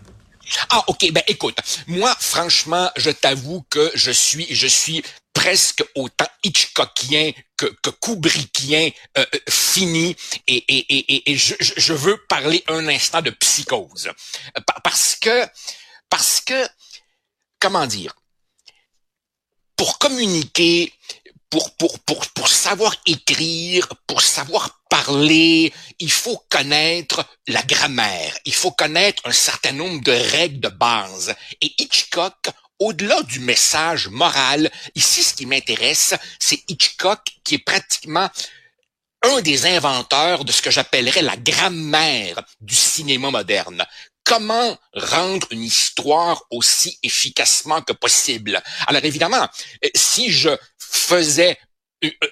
Ah, 0.70 0.84
ok. 0.88 1.12
Ben, 1.12 1.24
écoute, 1.28 1.58
moi, 1.88 2.14
franchement, 2.20 2.90
je 2.98 3.10
t'avoue 3.12 3.66
que 3.70 3.92
je 3.96 4.12
suis, 4.12 4.54
je 4.54 4.68
suis 4.68 5.04
presque 5.34 5.84
autant 5.96 6.28
Hitchcockien 6.44 7.32
que, 7.58 7.66
que 7.82 7.90
Kubrickien 7.90 8.90
euh, 9.18 9.26
euh, 9.34 9.40
fini 9.50 10.16
et, 10.48 10.64
et, 10.68 10.96
et, 10.98 11.32
et 11.32 11.36
je, 11.36 11.56
je, 11.60 11.94
veux 11.94 12.18
parler 12.30 12.64
un 12.68 12.88
instant 12.88 13.22
de 13.22 13.32
psychose 13.32 14.12
parce 14.84 15.16
que 15.16 15.46
parce 16.10 16.40
que 16.40 16.68
comment 17.60 17.88
dire 17.88 18.14
pour 19.84 19.98
communiquer 19.98 20.94
pour, 21.50 21.76
pour, 21.76 22.00
pour, 22.00 22.26
pour 22.28 22.48
savoir 22.48 22.96
écrire, 23.06 23.86
pour 24.08 24.22
savoir 24.22 24.80
parler, 24.90 25.74
il 26.00 26.10
faut 26.10 26.42
connaître 26.50 27.26
la 27.50 27.62
grammaire, 27.64 28.34
il 28.46 28.54
faut 28.54 28.72
connaître 28.72 29.22
un 29.26 29.34
certain 29.34 29.74
nombre 29.74 30.02
de 30.02 30.14
règles 30.14 30.62
de 30.62 30.70
base. 30.70 31.36
Et 31.60 31.70
Hitchcock, 31.80 32.48
au-delà 32.80 33.22
du 33.24 33.42
message 33.42 34.08
moral, 34.08 34.72
ici 34.96 35.22
ce 35.22 35.34
qui 35.34 35.46
m'intéresse, 35.46 36.16
c'est 36.40 36.64
Hitchcock 36.70 37.20
qui 37.44 37.56
est 37.56 37.66
pratiquement 37.66 38.30
un 39.24 39.42
des 39.42 39.66
inventeurs 39.66 40.46
de 40.46 40.54
ce 40.54 40.62
que 40.62 40.72
j'appellerais 40.72 41.24
la 41.24 41.36
grammaire 41.36 42.42
du 42.62 42.76
cinéma 42.76 43.32
moderne 43.32 43.86
comment 44.24 44.78
rendre 44.94 45.48
une 45.52 45.64
histoire 45.64 46.44
aussi 46.50 46.98
efficacement 47.04 47.82
que 47.82 47.94
possible. 47.94 48.62
Alors 48.88 49.04
évidemment, 49.04 49.48
euh, 49.84 49.90
si 49.96 50.32
je 50.32 50.50
faisais 50.78 51.58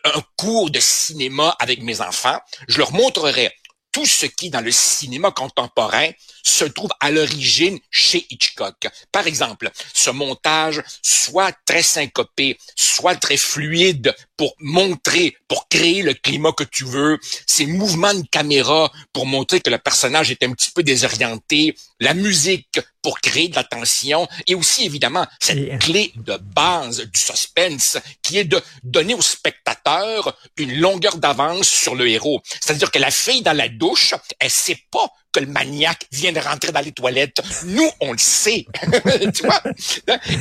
un 0.03 0.21
cours 0.37 0.69
de 0.69 0.79
cinéma 0.79 1.55
avec 1.59 1.81
mes 1.81 2.01
enfants, 2.01 2.39
je 2.67 2.77
leur 2.77 2.91
montrerais 2.91 3.53
tout 3.91 4.05
ce 4.05 4.25
qui, 4.25 4.49
dans 4.49 4.61
le 4.61 4.71
cinéma 4.71 5.31
contemporain, 5.31 6.09
se 6.43 6.65
trouve 6.65 6.91
à 6.99 7.11
l'origine 7.11 7.79
chez 7.89 8.25
Hitchcock. 8.29 8.87
Par 9.11 9.27
exemple, 9.27 9.69
ce 9.93 10.09
montage 10.09 10.81
soit 11.01 11.53
très 11.65 11.83
syncopé, 11.83 12.57
soit 12.75 13.15
très 13.15 13.37
fluide 13.37 14.15
pour 14.37 14.55
montrer, 14.59 15.37
pour 15.47 15.67
créer 15.67 16.01
le 16.01 16.13
climat 16.13 16.51
que 16.51 16.63
tu 16.63 16.83
veux, 16.83 17.19
ces 17.45 17.65
mouvements 17.65 18.13
de 18.13 18.25
caméra 18.31 18.91
pour 19.13 19.25
montrer 19.25 19.61
que 19.61 19.69
le 19.69 19.77
personnage 19.77 20.31
est 20.31 20.43
un 20.43 20.51
petit 20.53 20.71
peu 20.71 20.83
désorienté, 20.83 21.75
la 21.99 22.13
musique 22.13 22.79
pour 23.01 23.19
créer 23.19 23.47
de 23.47 23.55
la 23.55 23.63
tension, 23.63 24.27
et 24.47 24.55
aussi 24.55 24.85
évidemment 24.85 25.25
cette 25.39 25.79
clé 25.79 26.11
de 26.15 26.37
base 26.37 27.01
du 27.01 27.19
suspense 27.19 27.97
qui 28.21 28.37
est 28.37 28.45
de 28.45 28.61
donner 28.83 29.13
au 29.13 29.21
spectateur 29.21 30.37
une 30.57 30.79
longueur 30.79 31.17
d'avance 31.17 31.67
sur 31.67 31.95
le 31.95 32.07
héros. 32.07 32.41
C'est-à-dire 32.45 32.91
que 32.91 32.99
la 32.99 33.11
fille 33.11 33.41
dans 33.41 33.57
la 33.57 33.69
douche, 33.69 34.13
elle 34.39 34.51
sait 34.51 34.83
pas 34.91 35.11
que 35.31 35.39
le 35.39 35.47
maniaque 35.47 36.07
vient 36.11 36.31
de 36.31 36.39
rentrer 36.39 36.71
dans 36.71 36.81
les 36.81 36.91
toilettes. 36.91 37.41
Nous, 37.65 37.89
on 37.99 38.11
le 38.11 38.17
sait. 38.17 38.65
tu 39.33 39.43
vois? 39.43 39.61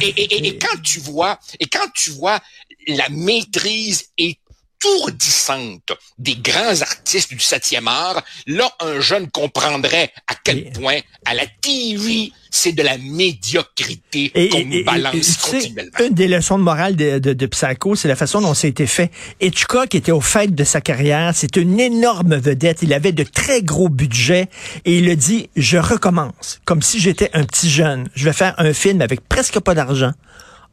Et, 0.01 0.09
et, 0.09 0.47
et, 0.47 0.59
quand 0.59 0.81
tu 0.83 1.01
vois, 1.01 1.39
et 1.59 1.67
quand 1.67 1.89
tu 1.95 2.11
vois 2.11 2.41
la 2.87 3.09
maîtrise 3.09 4.11
étourdissante 4.19 5.93
des 6.19 6.37
grands 6.37 6.81
artistes 6.83 7.33
du 7.33 7.41
septième 7.41 7.89
art, 7.89 8.23
là, 8.47 8.71
un 8.81 9.01
jeune 9.01 9.31
comprendrait 9.31 10.13
à 10.27 10.35
quel 10.43 10.73
point 10.73 11.01
à 11.25 11.35
la 11.35 11.47
TV, 11.47 12.33
c'est 12.51 12.73
de 12.73 12.83
la 12.83 12.99
médiocrité 12.99 14.31
qu'on 14.51 14.65
nous 14.65 14.85
balance 14.85 15.37
continuellement. 15.37 15.91
Une 16.01 16.15
des 16.15 16.29
leçons 16.29 16.59
de 16.59 16.65
morale 16.65 16.97
de, 16.97 17.19
de, 17.19 17.33
de 17.33 17.47
Psycho, 17.47 17.95
c'est 17.95 18.09
la 18.09 18.17
façon 18.17 18.41
dont 18.41 18.55
ça 18.55 18.67
a 18.67 18.71
été 18.71 18.87
fait. 18.87 19.11
Hitchcock 19.41 19.95
était 19.95 20.13
au 20.13 20.21
fait 20.21 20.55
de 20.55 20.65
sa 20.65 20.81
carrière. 20.81 21.33
C'est 21.35 21.57
une 21.57 21.79
énorme 21.79 22.37
vedette. 22.37 22.83
Il 22.83 22.93
avait 22.93 23.13
de 23.13 23.25
très 23.25 23.63
gros 23.63 23.89
budgets 23.89 24.49
et 24.85 24.99
il 24.99 25.09
a 25.09 25.17
dit, 25.17 25.49
je 25.57 25.79
recommence. 25.79 26.61
Comme 26.65 26.83
si 26.83 27.01
j'étais 27.01 27.31
un 27.35 27.45
petit 27.45 27.71
jeune. 27.71 28.09
Je 28.15 28.25
vais 28.25 28.33
faire 28.33 28.55
un 28.59 28.73
film 28.73 29.01
avec 29.01 29.21
presque 29.29 29.61
pas 29.61 29.75
d'argent 29.75 30.13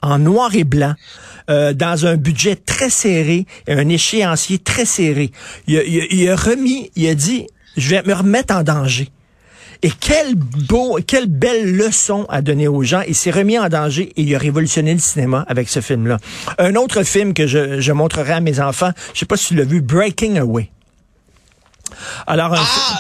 en 0.02 0.20
noir 0.20 0.54
et 0.56 0.64
blanc, 0.64 0.94
euh, 1.50 1.74
dans 1.74 2.06
un 2.06 2.18
budget 2.18 2.56
très 2.56 2.90
serré, 2.90 3.46
un 3.68 3.90
échéancier 3.90 4.60
très 4.60 4.86
serré. 4.86 5.32
Il 5.66 5.78
a, 5.78 5.84
il, 5.84 6.30
a, 6.30 6.36
remis, 6.36 6.92
il 6.96 7.08
a 7.08 7.16
dit, 7.16 7.48
je 7.78 7.90
vais 7.90 8.04
me 8.04 8.14
remettre 8.14 8.54
en 8.56 8.64
danger. 8.64 9.10
Et 9.84 9.92
quel 9.92 10.36
beau, 10.36 11.00
quelle 11.06 11.28
belle 11.28 11.76
leçon 11.76 12.26
à 12.30 12.42
donner 12.42 12.68
aux 12.68 12.84
gens. 12.84 13.02
Il 13.08 13.16
s'est 13.16 13.32
remis 13.32 13.60
en 13.60 13.70
danger 13.70 14.12
et 14.16 14.22
il 14.22 14.36
a 14.36 14.40
révolutionné 14.40 14.94
le 14.94 15.00
cinéma 15.00 15.46
avec 15.48 15.70
ce 15.70 15.82
film-là. 15.82 16.18
Un 16.58 16.76
autre 16.76 17.04
film 17.04 17.34
que 17.34 17.48
je, 17.48 17.80
je 17.80 17.92
montrerai 17.92 18.34
à 18.34 18.40
mes 18.40 18.60
enfants, 18.60 18.92
je 19.14 19.20
sais 19.20 19.26
pas 19.26 19.38
si 19.38 19.50
tu 19.50 19.56
l'as 19.56 19.64
vu, 19.64 19.82
Breaking 19.82 20.36
Away. 20.38 20.70
Alors, 22.26 22.54
un 22.54 22.60
ah, 22.60 23.00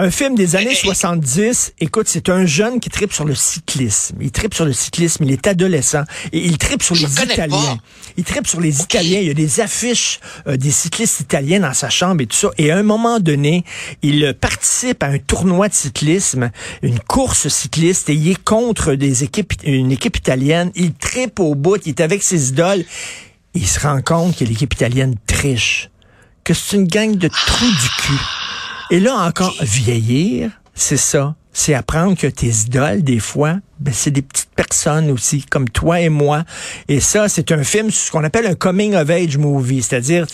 un 0.00 0.12
film 0.12 0.36
des 0.36 0.54
années 0.54 0.76
70, 0.76 1.74
écoute, 1.80 2.06
c'est 2.06 2.28
un 2.28 2.46
jeune 2.46 2.78
qui 2.78 2.88
tripe 2.88 3.12
sur 3.12 3.24
le 3.24 3.34
cyclisme. 3.34 4.16
Il 4.20 4.30
tripe 4.30 4.54
sur 4.54 4.64
le 4.64 4.72
cyclisme, 4.72 5.24
il 5.24 5.32
est 5.32 5.44
adolescent 5.48 6.04
et 6.32 6.38
il 6.38 6.56
tripe 6.56 6.84
sur 6.84 6.94
les 6.94 7.02
Italiens. 7.02 7.78
Il 8.16 8.22
tripe 8.22 8.46
sur 8.46 8.60
les 8.60 8.80
Italiens. 8.80 9.18
Il 9.18 9.26
y 9.26 9.30
a 9.30 9.34
des 9.34 9.60
affiches 9.60 10.20
euh, 10.46 10.56
des 10.56 10.70
cyclistes 10.70 11.18
italiens 11.18 11.60
dans 11.60 11.74
sa 11.74 11.90
chambre 11.90 12.22
et 12.22 12.26
tout 12.26 12.36
ça. 12.36 12.50
Et 12.58 12.70
à 12.70 12.76
un 12.76 12.84
moment 12.84 13.18
donné, 13.18 13.64
il 14.02 14.36
participe 14.40 15.02
à 15.02 15.06
un 15.06 15.18
tournoi 15.18 15.68
de 15.68 15.74
cyclisme, 15.74 16.52
une 16.82 17.00
course 17.00 17.48
cycliste 17.48 18.08
et 18.08 18.14
il 18.14 18.28
est 18.28 18.44
contre 18.44 18.94
des 18.94 19.24
équipes, 19.24 19.54
une 19.64 19.90
équipe 19.90 20.16
italienne. 20.16 20.70
Il 20.76 20.94
tripe 20.94 21.40
au 21.40 21.56
bout, 21.56 21.84
il 21.86 21.90
est 21.90 22.00
avec 22.00 22.22
ses 22.22 22.50
idoles. 22.50 22.84
Il 23.54 23.66
se 23.66 23.80
rend 23.80 24.00
compte 24.00 24.36
que 24.36 24.44
l'équipe 24.44 24.72
italienne 24.72 25.16
triche, 25.26 25.90
que 26.44 26.54
c'est 26.54 26.76
une 26.76 26.86
gang 26.86 27.16
de 27.16 27.26
trous 27.26 27.66
du 27.66 27.88
cul. 28.02 28.47
Et 28.90 29.00
là 29.00 29.16
encore, 29.16 29.54
vieillir, 29.60 30.50
c'est 30.74 30.96
ça. 30.96 31.34
C'est 31.52 31.74
apprendre 31.74 32.16
que 32.16 32.26
tes 32.26 32.46
idoles, 32.46 33.02
des 33.02 33.18
fois, 33.18 33.56
ben, 33.80 33.92
c'est 33.92 34.12
des 34.12 34.22
petites 34.22 34.50
personnes 34.54 35.10
aussi, 35.10 35.42
comme 35.42 35.68
toi 35.68 36.00
et 36.00 36.08
moi. 36.08 36.44
Et 36.86 37.00
ça, 37.00 37.28
c'est 37.28 37.52
un 37.52 37.64
film, 37.64 37.90
ce 37.90 38.10
qu'on 38.10 38.22
appelle 38.22 38.46
un 38.46 38.54
coming 38.54 38.94
of 38.94 39.10
age 39.10 39.36
movie, 39.36 39.82
c'est-à-dire 39.82 40.26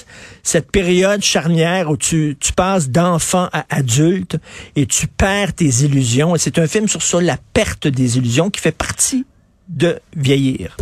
cette 0.43 0.71
période 0.71 1.23
charnière 1.23 1.91
où 1.91 1.97
tu, 1.97 2.37
tu 2.39 2.53
passes 2.53 2.91
d'enfant 2.91 3.49
à 3.53 3.65
adulte 3.71 4.37
et 4.77 4.87
tu 4.87 5.07
perds 5.07 5.55
tes 5.55 5.69
illusions. 5.83 6.37
Et 6.37 6.39
c'est 6.39 6.59
un 6.59 6.67
film 6.67 6.89
sur 6.89 7.03
ça, 7.03 7.21
la 7.21 7.39
perte 7.55 7.89
des 7.89 8.19
illusions, 8.19 8.51
qui 8.51 8.61
fait 8.61 8.77
partie 8.77 9.25
de 9.69 9.99
vieillir. 10.15 10.77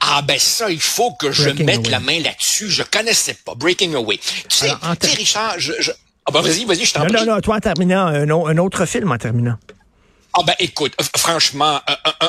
Ah 0.00 0.22
ben 0.22 0.38
ça, 0.38 0.70
il 0.70 0.80
faut 0.80 1.12
que 1.12 1.30
je 1.30 1.50
mette 1.50 1.88
la 1.88 2.00
main 2.00 2.18
là-dessus. 2.20 2.68
Je 2.70 2.82
connaissais 2.82 3.36
pas 3.44 3.54
Breaking 3.54 3.94
Away. 3.94 4.18
Tu 4.48 4.56
sais, 4.56 4.72
Richard, 5.16 5.54
je, 5.58 5.72
je, 5.78 5.92
ah 6.30 6.42
ben 6.42 6.48
vas-y, 6.48 6.64
vas-y, 6.64 6.84
je 6.84 6.94
t'en 6.94 7.04
prie. 7.04 7.12
Non, 7.12 7.34
non, 7.34 7.40
toi 7.40 7.56
en 7.56 7.60
terminant, 7.60 8.06
un, 8.06 8.28
un 8.30 8.58
autre 8.58 8.86
film 8.86 9.10
en 9.10 9.18
terminant. 9.18 9.56
Ah 10.32 10.42
ben 10.46 10.54
écoute, 10.60 10.94
franchement, 11.16 11.80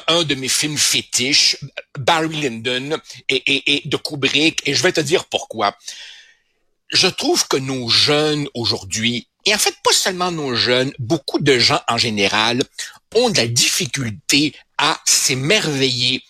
un, 0.07 0.23
de 0.23 0.33
mes 0.33 0.47
films 0.47 0.77
fétiches, 0.77 1.57
Barry 1.99 2.41
Lyndon 2.41 2.97
et, 3.29 3.43
et, 3.45 3.87
de 3.87 3.97
Kubrick, 3.97 4.67
et 4.67 4.73
je 4.73 4.81
vais 4.81 4.91
te 4.91 5.01
dire 5.01 5.25
pourquoi. 5.25 5.75
Je 6.89 7.07
trouve 7.07 7.47
que 7.47 7.57
nos 7.57 7.89
jeunes 7.89 8.47
aujourd'hui, 8.55 9.27
et 9.45 9.53
en 9.53 9.57
fait 9.59 9.75
pas 9.83 9.93
seulement 9.93 10.31
nos 10.31 10.55
jeunes, 10.55 10.91
beaucoup 10.97 11.39
de 11.39 11.59
gens 11.59 11.79
en 11.87 11.97
général, 11.97 12.63
ont 13.15 13.29
de 13.29 13.37
la 13.37 13.47
difficulté 13.47 14.55
à 14.79 14.99
s'émerveiller, 15.05 16.23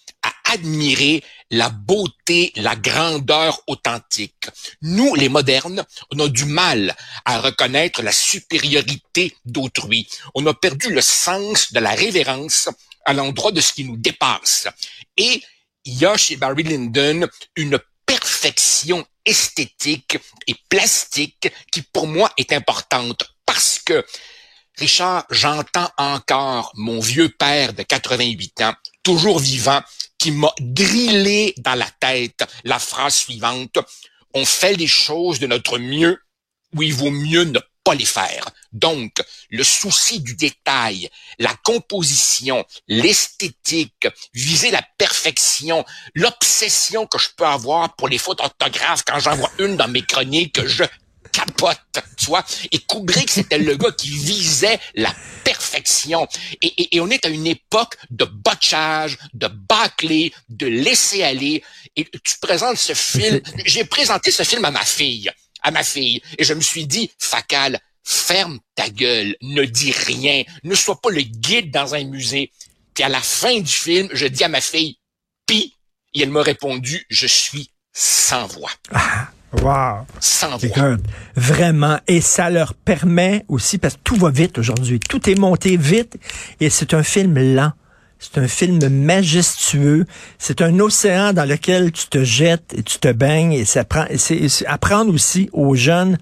admirer 0.52 1.24
la 1.50 1.70
beauté, 1.70 2.52
la 2.56 2.76
grandeur 2.76 3.62
authentique. 3.68 4.48
Nous, 4.82 5.16
les 5.16 5.30
modernes, 5.30 5.86
on 6.12 6.20
a 6.20 6.28
du 6.28 6.46
mal 6.46 6.96
à 7.26 7.40
reconnaître 7.40 8.02
la 8.02 8.12
supériorité 8.12 9.36
d'autrui. 9.46 10.08
On 10.36 10.46
a 10.46 10.54
perdu 10.54 10.92
le 10.92 11.02
sens 11.02 11.74
de 11.74 11.80
la 11.80 11.92
révérence 11.92 12.70
à 13.06 13.14
l'endroit 13.14 13.52
de 13.52 13.62
ce 13.62 13.74
qui 13.74 13.84
nous 13.84 13.98
dépasse. 13.98 14.68
Et 15.18 15.42
il 15.86 15.98
y 15.98 16.06
a 16.06 16.16
chez 16.18 16.36
Barry 16.36 16.64
Lyndon 16.64 17.28
une 17.56 17.80
perfection 18.06 19.06
esthétique 19.26 20.18
et 20.48 20.56
plastique 20.70 21.52
qui 21.72 21.82
pour 21.82 22.08
moi 22.08 22.32
est 22.38 22.54
importante 22.54 23.36
parce 23.46 23.80
que 23.80 24.06
Richard, 24.82 25.26
j'entends 25.30 25.92
encore 25.98 26.72
mon 26.76 27.00
vieux 27.02 27.30
père 27.30 27.74
de 27.74 27.84
88 27.84 28.62
ans, 28.62 28.74
toujours 29.04 29.38
vivant, 29.38 29.80
qui 30.18 30.32
m'a 30.32 30.52
drillé 30.60 31.54
dans 31.60 31.76
la 31.76 31.88
tête 32.00 32.44
la 32.64 32.80
phrase 32.80 33.14
suivante. 33.14 33.78
On 34.34 34.44
fait 34.44 34.74
les 34.74 34.88
choses 34.88 35.38
de 35.38 35.46
notre 35.46 35.78
mieux 35.78 36.20
où 36.76 36.82
il 36.82 36.96
vaut 36.96 37.12
mieux 37.12 37.44
ne 37.44 37.60
pas 37.84 37.94
les 37.94 38.06
faire. 38.06 38.50
Donc, 38.74 39.12
le 39.52 39.64
souci 39.64 40.20
du 40.20 40.36
détail, 40.36 41.12
la 41.38 41.54
composition, 41.64 42.66
l'esthétique, 42.88 44.08
viser 44.34 44.72
la 44.72 44.82
perfection, 44.98 45.86
l'obsession 46.16 47.06
que 47.06 47.20
je 47.20 47.30
peux 47.38 47.46
avoir 47.46 47.96
pour 47.98 48.08
les 48.08 48.18
fautes 48.18 48.42
orthographes 48.42 49.04
quand 49.06 49.20
j'en 49.20 49.36
vois 49.36 49.52
une 49.60 49.78
dans 49.78 49.88
mes 49.88 50.02
chroniques, 50.02 50.66
je 50.66 50.86
capote, 51.32 51.80
tu 52.18 52.26
vois. 52.26 52.46
Et 52.72 52.80
Kubrick, 52.80 53.30
c'était 53.30 53.58
le 53.58 53.76
gars 53.76 53.92
qui 53.92 54.10
visait 54.10 54.80
la 54.96 55.14
perfection. 55.44 56.28
Et, 56.62 57.00
on 57.00 57.10
est 57.10 57.26
à 57.26 57.30
une 57.30 57.48
époque 57.48 57.98
de 58.10 58.26
botchage, 58.26 59.18
de 59.34 59.48
bâclé, 59.48 60.34
de 60.50 60.68
laisser 60.68 61.24
aller. 61.24 61.64
Et 61.96 62.06
tu 62.06 62.38
présentes 62.42 62.78
ce 62.78 62.94
film, 62.94 63.42
j'ai 63.66 63.86
présenté 63.86 64.32
ce 64.32 64.44
film 64.44 64.66
à 64.66 64.72
ma 64.72 64.86
fille, 64.86 65.30
à 65.62 65.72
ma 65.72 65.84
fille, 65.84 66.22
et 66.38 66.44
je 66.44 66.54
me 66.54 66.62
suis 66.62 66.88
dit, 66.88 67.12
Facal, 67.20 67.80
ferme 68.04 68.60
ta 68.76 68.90
gueule, 68.90 69.36
ne 69.42 69.64
dis 69.64 69.92
rien, 69.92 70.44
ne 70.64 70.76
sois 70.76 71.00
pas 71.00 71.10
le 71.10 71.22
guide 71.22 71.72
dans 71.72 71.96
un 71.96 72.04
musée. 72.04 72.52
Puis 72.94 73.04
à 73.04 73.10
la 73.10 73.22
fin 73.22 73.60
du 73.60 73.72
film, 73.72 74.10
je 74.12 74.28
dis 74.28 74.44
à 74.44 74.50
ma 74.50 74.62
fille, 74.62 74.98
pi, 75.46 75.76
et 76.14 76.22
elle 76.22 76.30
m'a 76.30 76.42
répondu, 76.42 77.06
je 77.10 77.28
suis 77.28 77.72
sans 77.94 78.48
voix. 78.48 78.72
Ah, 78.92 79.30
wow. 79.54 80.06
Sans 80.20 80.58
voix. 80.58 80.98
vraiment. 81.36 82.00
Et 82.08 82.22
ça 82.22 82.50
leur 82.50 82.74
permet 82.74 83.46
aussi, 83.48 83.78
parce 83.78 83.96
que 83.96 84.02
tout 84.04 84.16
va 84.16 84.30
vite 84.30 84.58
aujourd'hui, 84.58 85.00
tout 85.00 85.30
est 85.30 85.36
monté 85.36 85.78
vite, 85.78 86.18
et 86.60 86.70
c'est 86.70 86.94
un 86.94 87.04
film 87.04 87.38
lent. 87.56 87.74
C'est 88.22 88.38
un 88.38 88.48
film 88.48 88.88
majestueux. 88.88 90.06
C'est 90.38 90.62
un 90.62 90.80
océan 90.80 91.34
dans 91.34 91.46
lequel 91.50 91.92
tu 91.92 92.06
te 92.06 92.24
jettes 92.24 92.72
et 92.78 92.84
tu 92.84 93.00
te 93.00 93.12
baignes. 93.12 93.52
Et 93.52 93.66
ça 93.66 93.84
prend, 93.84 94.06
c'est 94.16 94.48
apprendre 94.68 95.12
aussi 95.12 95.50
aux 95.54 95.74
jeunes 95.74 96.20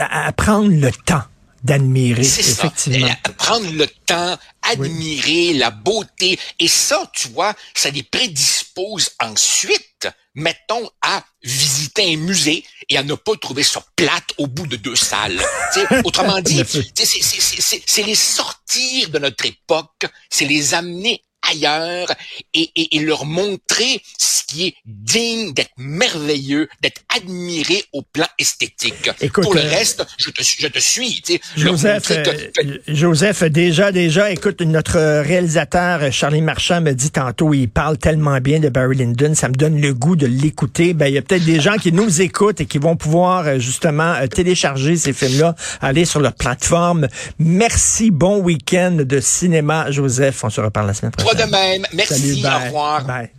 à 0.00 0.32
prendre 0.32 0.68
le 0.68 0.90
temps 0.90 1.22
d'admirer, 1.62 2.22
effectivement. 2.22 3.06
Ça. 3.06 3.32
Prendre 3.38 3.72
le 3.72 3.86
temps, 4.04 4.36
admirer 4.62 5.54
la 5.54 5.70
beauté. 5.70 6.38
Et 6.58 6.68
ça, 6.68 7.10
tu 7.14 7.28
vois, 7.28 7.54
ça 7.72 7.90
les 7.90 8.02
prédispose 8.02 9.10
ensuite, 9.20 9.93
mettons, 10.34 10.88
à 11.02 11.24
visiter 11.42 12.14
un 12.14 12.16
musée 12.16 12.64
et 12.88 12.98
à 12.98 13.02
ne 13.02 13.14
pas 13.14 13.36
trouver 13.36 13.62
ça 13.62 13.84
plate 13.96 14.30
au 14.38 14.46
bout 14.46 14.66
de 14.66 14.76
deux 14.76 14.96
salles. 14.96 15.40
autrement 16.04 16.40
dit, 16.40 16.62
c'est 16.66 18.02
les 18.02 18.14
sortir 18.14 19.10
de 19.10 19.18
notre 19.18 19.46
époque, 19.46 20.06
c'est 20.30 20.46
les 20.46 20.74
amener 20.74 21.22
ailleurs 21.50 22.12
et, 22.52 22.70
et, 22.76 22.96
et, 22.96 23.00
leur 23.00 23.24
montrer 23.24 24.02
ce 24.18 24.42
qui 24.46 24.68
est 24.68 24.74
digne 24.86 25.52
d'être 25.52 25.72
merveilleux, 25.76 26.68
d'être 26.82 27.02
admiré 27.16 27.84
au 27.92 28.02
plan 28.02 28.26
esthétique. 28.38 29.10
Pour 29.32 29.54
le 29.54 29.60
euh, 29.60 29.70
reste, 29.70 30.06
je 30.18 30.30
te, 30.30 30.42
je 30.42 30.66
te 30.66 30.78
suis. 30.78 31.22
Tu 31.22 31.34
sais, 31.34 31.40
Joseph, 31.56 32.10
euh, 32.10 32.78
Joseph, 32.88 33.44
déjà, 33.44 33.92
déjà, 33.92 34.30
écoute, 34.30 34.60
notre 34.62 34.98
réalisateur 35.22 36.12
Charlie 36.12 36.42
Marchand 36.42 36.80
me 36.80 36.92
dit 36.92 37.10
tantôt, 37.10 37.52
il 37.54 37.68
parle 37.68 37.98
tellement 37.98 38.40
bien 38.40 38.60
de 38.60 38.68
Barry 38.68 38.96
Lyndon, 38.96 39.34
ça 39.34 39.48
me 39.48 39.54
donne 39.54 39.80
le 39.80 39.94
goût 39.94 40.16
de 40.16 40.26
l'écouter. 40.26 40.94
Ben, 40.94 41.06
il 41.06 41.14
y 41.14 41.18
a 41.18 41.22
peut-être 41.22 41.44
des 41.44 41.60
gens 41.60 41.76
qui 41.76 41.92
nous 41.92 42.20
écoutent 42.20 42.60
et 42.60 42.66
qui 42.66 42.78
vont 42.78 42.96
pouvoir 42.96 43.46
euh, 43.46 43.58
justement 43.58 44.14
télécharger 44.28 44.96
ces 44.96 45.12
films-là, 45.12 45.54
aller 45.80 46.04
sur 46.04 46.20
leur 46.20 46.34
plateforme. 46.34 47.08
Merci, 47.38 48.10
bon 48.10 48.38
week-end 48.38 48.98
de 49.00 49.20
cinéma, 49.20 49.90
Joseph. 49.90 50.44
On 50.44 50.50
se 50.50 50.60
reparle 50.60 50.86
la 50.86 50.94
semaine 50.94 51.12
prochaine 51.12 51.33
de 51.34 51.50
même. 51.50 51.86
Merci. 51.92 52.44
au 52.44 52.64
revoir. 52.66 53.04
Bye. 53.04 53.30